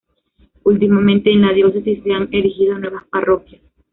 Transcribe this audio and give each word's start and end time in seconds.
Últimamente 0.63 1.31
en 1.31 1.41
la 1.43 1.53
diócesis 1.53 2.01
se 2.03 2.11
han 2.11 2.27
erigido 2.31 2.75
nuevas 2.75 3.03
parroquias. 3.11 3.61